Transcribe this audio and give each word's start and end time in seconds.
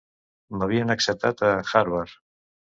M'havien 0.55 0.95
acceptat 0.95 1.45
a 1.51 1.53
Harvard! 1.75 2.19